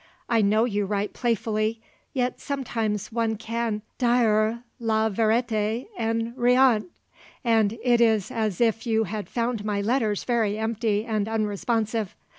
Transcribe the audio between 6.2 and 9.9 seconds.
riant, and it is as if you had found my